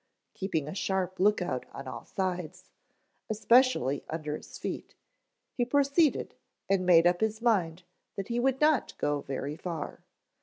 Keeping 0.33 0.67
a 0.67 0.73
sharp 0.73 1.19
lookout 1.19 1.67
on 1.73 1.87
all 1.87 2.05
sides, 2.05 2.71
especially 3.29 4.03
under 4.09 4.35
his 4.35 4.57
feet, 4.57 4.95
he 5.53 5.63
proceeded 5.63 6.33
and 6.67 6.87
made 6.87 7.05
up 7.05 7.21
his 7.21 7.39
mind 7.39 7.83
that 8.15 8.27
he 8.29 8.39
would 8.39 8.59
not 8.59 8.97
go 8.97 9.21
very 9.21 9.55
far. 9.55 10.01